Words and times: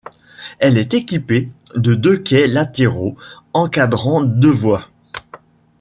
Elle 0.57 0.79
est 0.79 0.95
équipée 0.95 1.51
de 1.75 1.93
deux 1.93 2.17
quais 2.17 2.47
latéraux, 2.47 3.15
encadrant 3.53 4.23
deux 4.23 4.49
voies. 4.49 4.87